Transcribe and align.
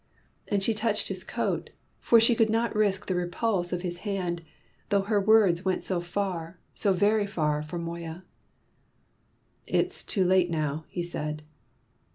And 0.47 0.63
she 0.63 0.73
touched 0.73 1.09
his 1.09 1.23
coat, 1.23 1.69
for 1.99 2.19
she 2.19 2.33
could 2.33 2.49
not 2.49 2.75
risk 2.75 3.05
the 3.05 3.13
repulse 3.13 3.71
of 3.71 3.83
his 3.83 3.97
hand, 3.99 4.41
though 4.89 5.03
her 5.03 5.21
words 5.21 5.63
went 5.63 5.83
so 5.83 6.01
far 6.01 6.59
so 6.73 6.91
very 6.91 7.27
far 7.27 7.61
for 7.61 7.77
Moya. 7.77 8.23
"It's 9.67 10.01
too 10.01 10.25
late 10.25 10.49
now," 10.49 10.85
he 10.87 11.03
said. 11.03 11.43